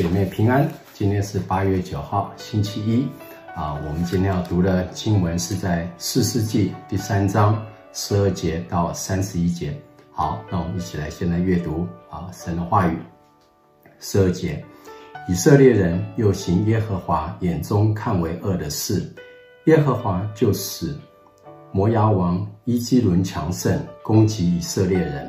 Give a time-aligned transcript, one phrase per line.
[0.00, 0.70] 姐妹平安。
[0.94, 3.04] 今天是八月九号，星期一
[3.52, 3.74] 啊。
[3.84, 7.60] 我们今天要读的经文是在四世纪第三章
[7.92, 9.76] 十二节到三十一节。
[10.12, 12.96] 好，那我们一起来现在阅读啊神的话语。
[13.98, 14.64] 十二节，
[15.28, 19.12] 以色列人又行耶和华眼中看为恶的事，
[19.64, 20.96] 耶和华就使
[21.72, 25.28] 摩押王伊基伦强盛，攻击以色列人。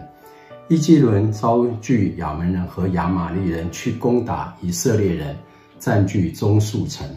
[0.70, 5.36] 伊基伦招聚亚扪人和亚玛力人去攻打以色列人，
[5.80, 7.10] 占据中数城。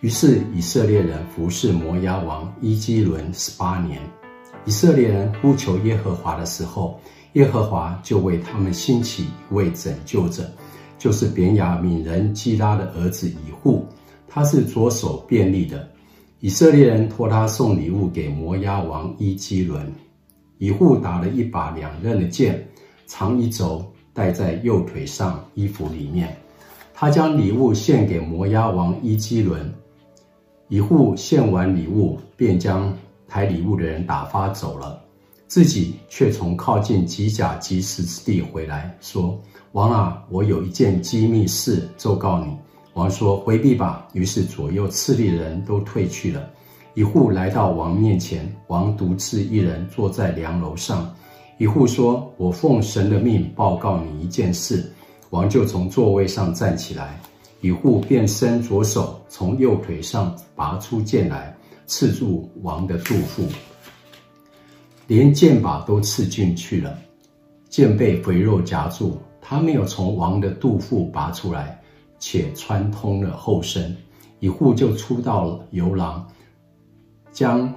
[0.00, 4.00] 于是以色列人服侍摩押王伊基伦十八年。
[4.64, 6.98] 以色列人呼求耶和华的时候，
[7.34, 10.50] 耶和华就为他们兴起一位拯救者，
[10.98, 13.84] 就是便雅悯人基拉的儿子以户，
[14.26, 15.86] 他是左手便利的。
[16.40, 19.92] 以色列人托他送礼物给摩押王伊基伦，
[20.56, 22.66] 以户打了一把两刃的剑。
[23.06, 26.36] 长一肘，戴在右腿上衣服里面。
[26.94, 29.72] 他将礼物献给摩押王伊基伦。
[30.68, 32.92] 以户献完礼物，便将
[33.28, 34.98] 抬礼物的人打发走了，
[35.46, 39.38] 自己却从靠近吉甲吉实之地回来，说
[39.72, 42.56] ：“王啊，我有一件机密事奏告你。”
[42.94, 46.48] 王说：“回避吧。”于是左右侍立的人都退去了。
[46.94, 51.14] 一户来到王面前，王独自一人坐在梁楼上。
[51.58, 54.84] 一户说：“我奉神的命报告你一件事。”
[55.30, 57.18] 王就从座位上站起来，
[57.60, 63.42] 一户便伸左手从右腿上拔出剑来，刺住王的肚腹，
[65.06, 66.96] 连剑把都刺进去了。
[67.68, 71.80] 剑被肥肉夹住，他没有从王的肚腹拔出来，
[72.18, 73.94] 且穿通了后身。
[74.40, 76.24] 一户就出到游廊，
[77.32, 77.72] 将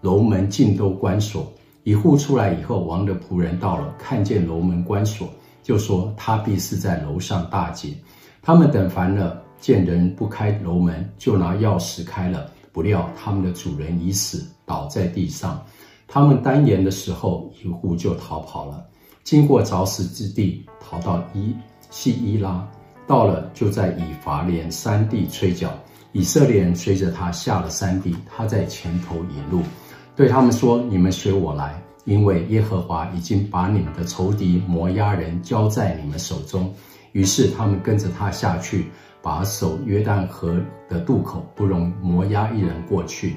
[0.00, 1.52] 楼门尽都关锁。
[1.88, 5.26] 以户出来以后，王的仆人到了，看见楼门关锁，
[5.62, 7.94] 就说他必是在楼上大劫。
[8.42, 12.50] 他们等烦了，见人不开楼门，就拿钥匙开了。
[12.72, 15.64] 不料他们的主人已死，倒在地上。
[16.06, 18.84] 他们耽延的时候，以户就逃跑了，
[19.24, 21.56] 经过凿石之地，逃到伊
[21.88, 22.68] 西伊拉，
[23.06, 25.72] 到了就在以法莲山地吹角。
[26.12, 29.62] 以色列人随着他下了山地，他在前头引路。
[30.18, 36.74] 对他们说：“你们随我来，因为耶和华已经把你们的仇敌摩押人交在你们手中。”
[37.14, 38.86] 于是他们跟着他下去，
[39.22, 43.36] 把守约旦河的渡口，不容摩押一人过去。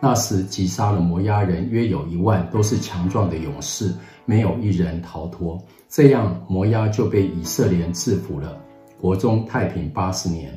[0.00, 3.90] 那时击杀了摩押人约有一万，都是强壮的勇士，
[4.26, 5.58] 没有一人逃脱。
[5.88, 8.54] 这样摩押就被以色列人制服了，
[9.00, 10.52] 国中太平八十年。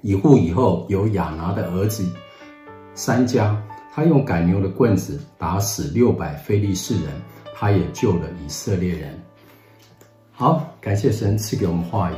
[0.00, 2.02] 以户以后有亚拿的儿子
[2.94, 3.54] 三迦。
[3.96, 7.14] 他用赶牛的棍子打死六百非利士人，
[7.54, 9.18] 他也救了以色列人。
[10.32, 12.14] 好，感谢神赐给我们话语。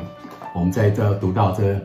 [0.56, 1.80] 我们在这读到这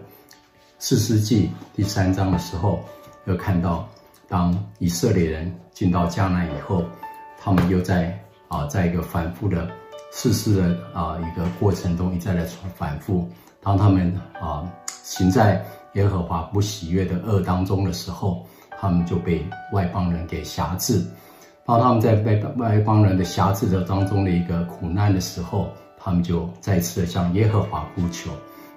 [0.80, 2.80] 四世纪第三章的时候，
[3.26, 3.88] 又看到
[4.28, 6.84] 当以色列人进到迦南以后，
[7.40, 9.70] 他们又在啊，在一个反复的
[10.12, 12.44] 世事的啊一个过程中一再的
[12.76, 13.30] 反复。
[13.62, 14.12] 当他们
[14.42, 14.68] 啊
[15.04, 18.44] 行在耶和华不喜悦的恶当中的时候。
[18.84, 21.02] 他们就被外邦人给辖制，
[21.66, 28.30] 当他们在被外邦人的辖制的当中的一个苦难的时候，他们就再次的向耶和华呼求，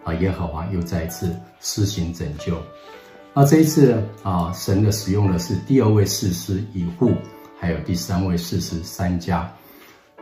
[0.05, 2.57] 啊，耶和华又再次施行拯救。
[3.35, 7.11] 那这一次啊，神的使用的是第二位士师以户，
[7.59, 9.45] 还有第三位士师三迦。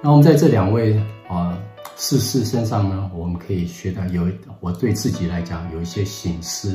[0.01, 1.59] 那我们在这两位啊
[1.99, 4.27] 士师身上呢，我们可以学到有，
[4.61, 6.75] 我对自己来讲有一些省思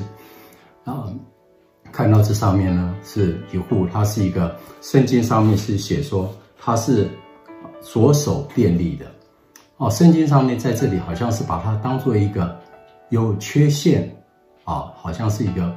[0.85, 1.11] 啊。
[1.91, 7.09] 看到这上面呢，是以户，他是一个圣经上面是写说他是
[7.81, 9.05] 左手便利的
[9.77, 9.89] 哦。
[9.89, 12.57] 圣经上面在这里好像是把他当做一个
[13.09, 14.09] 有缺陷
[14.63, 15.75] 啊，好像是一个。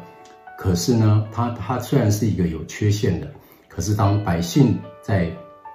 [0.59, 3.27] 可是呢，他他虽然是一个有缺陷的，
[3.69, 5.29] 可是当百姓在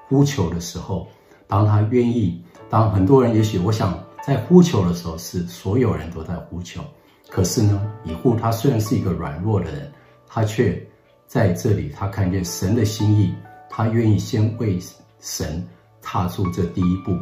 [0.07, 1.07] 呼求的时候，
[1.45, 6.81] 当他愿意，当很多人也许我想在呼求的时候是所有人都在呼求，
[7.29, 9.91] 可是呢，以户他虽然是一个软弱的人。
[10.27, 10.81] 他却
[11.25, 13.33] 在这里，他看见神的心意，
[13.69, 14.79] 他愿意先为
[15.19, 15.65] 神
[16.01, 17.17] 踏出这第一步，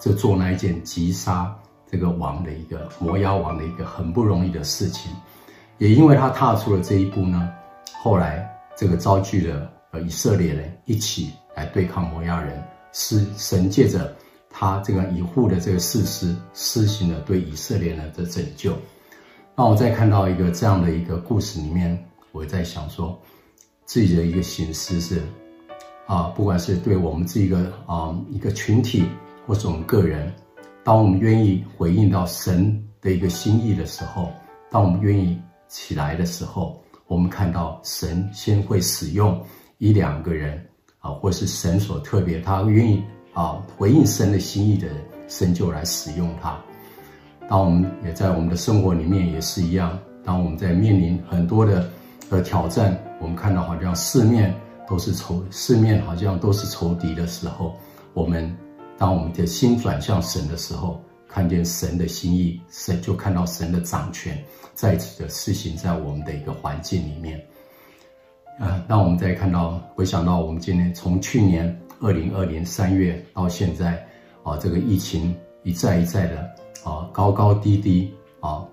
[0.00, 1.54] 就做那一件击杀
[1.90, 5.12] 这个王的一个摩押王的一个很不容易的事情。
[5.78, 7.52] 也因为他踏出了这一步呢，
[8.02, 12.62] 后来这个遭拒的呃以色列人一起来对抗摩押人，
[12.92, 14.16] 是神借着
[14.50, 18.74] 他这个以户的这个士师施行了对以色列人的拯救。
[19.54, 22.05] 那我再看到一个这样的一个故事里面。
[22.36, 23.18] 我在想说，
[23.86, 25.22] 自己的一个形式是，
[26.06, 29.06] 啊，不管是对我们这一个啊一个群体，
[29.46, 30.30] 或是我们个人，
[30.84, 34.30] 当我们愿意回应到神的一个心意的时候，
[34.70, 39.42] 当我们愿意起来的时候，我们看到神先会使用
[39.78, 40.62] 一两个人
[40.98, 43.02] 啊，或是神所特别，他愿意
[43.32, 44.96] 啊回应神的心意的人，
[45.26, 46.54] 神就来使用他。
[47.48, 51.88] 当我们也在我们的生活里面也是一样，当我们在面临很多的
[52.30, 54.54] 的挑战，我们看到好像四面
[54.88, 57.74] 都是仇，四面好像都是仇敌的时候，
[58.14, 58.56] 我们
[58.98, 64.42] 当我们的心转向神的时候，看见神的心意，神就看到神的掌权
[64.74, 67.40] 再次的施行在我们的一个环境里面。
[68.58, 74.02] 啊，那我们再看到回想到我们今年从去年二零二零三月到现在，
[74.42, 76.50] 啊，这个疫情一再一再的。
[76.84, 78.64] 啊，高高低低啊，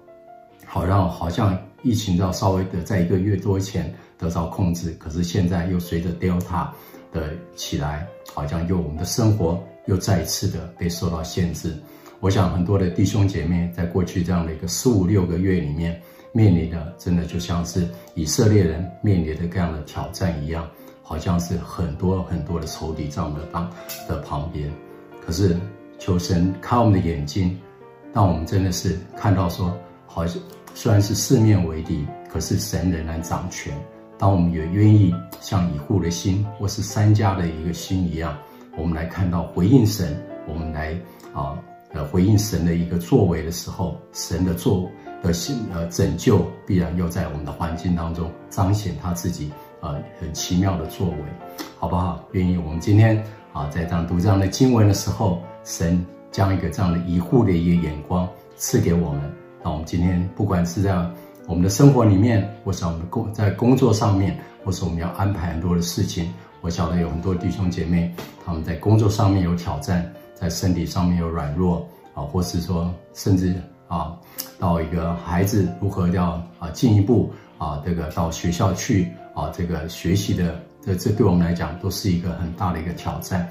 [0.68, 6.70] 好让好像疫情要稍微的在一个月多前得到控制，可是现在又随着 Delta
[7.12, 11.76] 的起来，好像又我们的生活又再一次的被受到限制。
[12.20, 16.02] 我想很多的弟兄姐妹在过去这样的一个四五六个月里面，
[16.32, 20.68] 面临的真的就像是以色列人面临的这样的挑战一样，
[21.02, 23.70] 好像是很多很多的仇敌在我们的旁
[24.08, 24.72] 的旁边。
[25.26, 25.56] 可是
[26.00, 27.60] 求神开我们的眼睛。
[28.14, 29.76] 让我们真的是看到说，
[30.06, 30.40] 好像
[30.74, 33.74] 虽然是四面为敌，可是神仍然掌权。
[34.18, 38.38] 当我们也愿意像以户的心，或是三家的一个心一样，
[38.78, 40.16] 我们来看到回应神，
[40.48, 40.98] 我们来
[41.34, 41.58] 啊
[41.94, 44.90] 呃回应神的一个作为的时候，神的作
[45.22, 51.18] 的心呃拯救必然又在我们的环境当中彰显他自己呃很奇妙的作为，
[51.80, 52.24] 好不好？
[52.32, 56.06] 愿意我们今天啊在这样读这样的经文的时候，神。
[56.34, 59.22] 将一个这样的医护的一个眼光赐给我们，
[59.64, 60.94] 那我们今天不管是在
[61.48, 68.14] 我们的生活里面，或是我们的工在工作上面，或是我们要安排很多的事情，我晓得有很多弟兄姐妹
[68.46, 73.56] 他们在工作上面有挑战，在身体上面有软弱啊，或是说甚至
[73.88, 74.18] 啊，
[74.60, 83.48] 到一个孩子如何要啊进一步啊这个到学校去啊这个学习的，这这对我们来讲都是一个很大的一个挑战。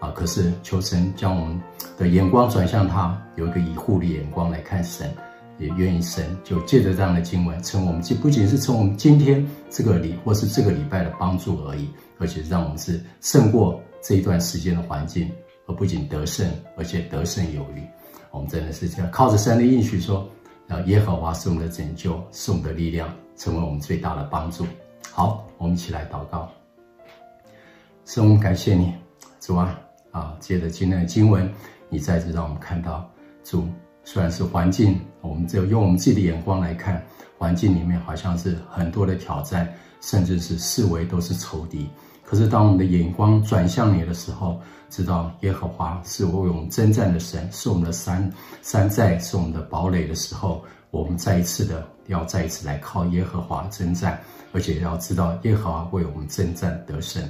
[0.00, 0.12] 啊！
[0.14, 1.60] 可是求神将我们
[1.98, 5.12] 的眼光转向他，有一个以护的眼光来看神，
[5.58, 11.88] 也愿意神就借着这样的经文，成我们既不仅是从我们今天这个礼或是这个礼拜的帮助而已，
[12.18, 15.30] 而且让我们是胜过这一段时间的环境，
[15.66, 17.82] 而不仅得胜，而且得胜有余。
[18.30, 20.28] 我们真的是这样靠着神的应许说，
[20.68, 24.66] 啊，耶和华是我们的拯救，是我们的力量，成为我们最大的帮助。
[25.10, 26.48] 好，我们一起来祷告。
[28.04, 28.92] 神，我们感谢你，
[29.40, 29.78] 主啊。
[30.10, 31.48] 啊，借着今天的经文，
[31.90, 33.08] 你再次让我们看到，
[33.44, 33.68] 主
[34.10, 37.04] 虽然是环境，我们只有用我们自己的眼光来看，
[37.36, 39.70] 环境里面好像是很多的挑战，
[40.00, 41.86] 甚至是四围都是仇敌。
[42.24, 44.58] 可是当我们的眼光转向你的时候，
[44.88, 48.32] 知道耶和华是为我们征战的神，是我们的山
[48.62, 54.18] 山寨，是我们的堡垒的时候，我们再一次的要再一次来靠耶和华征战，
[54.54, 57.22] 而且要知道耶和华为我们征战得胜。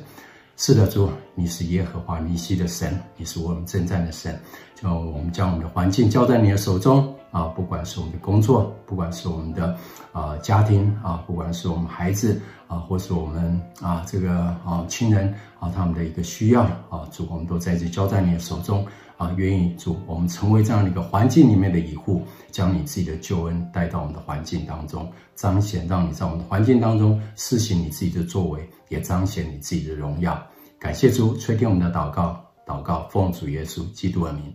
[0.60, 4.36] 是的，主，你是耶和华尼西的神，你是我们征战的神。
[4.74, 9.76] 就我们将我们的环境交在你的手中啊，不管是我们的工作，不管是我们的
[10.12, 14.32] 啊家庭啊，不管是我们孩子啊，或是我们啊这个
[14.64, 18.84] 啊亲人啊他们的一个需要啊，主，我们都在这交在你的手中。
[19.18, 22.22] 啊，愿意主，我们成为这样的一个环境里面的一户，
[22.52, 30.40] 将你自己的救恩带到我们的环境当中，彰显，让你在我们的环境当中施行你自己的作为，也彰显你自己的荣耀。
[30.78, 34.54] 感谢主垂听我们的祷告，祷告奉主耶稣基督的名。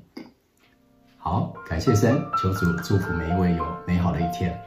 [1.17, 4.57] 好，感谢神，求主祝福每一位有美好的一天。